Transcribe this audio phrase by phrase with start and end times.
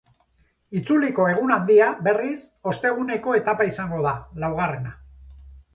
[0.79, 2.41] Itzuliko egun handia, berriz,
[2.73, 5.01] osteguneko etapa izango da, laugarrena.